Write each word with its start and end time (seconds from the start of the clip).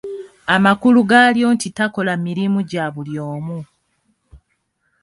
Amakulu 0.55 0.99
gaalyo 1.09 1.47
nti 1.55 1.67
takola 1.77 2.13
mirimu 2.25 2.59
gya 2.69 2.85
buli 2.93 3.15
omu. 3.33 3.59